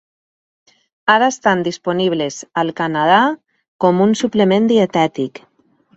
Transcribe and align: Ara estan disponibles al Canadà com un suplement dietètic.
Ara 1.15 1.27
estan 1.33 1.61
disponibles 1.67 2.39
al 2.63 2.73
Canadà 2.81 3.19
com 3.87 4.05
un 4.07 4.17
suplement 4.23 4.71
dietètic. 4.73 5.43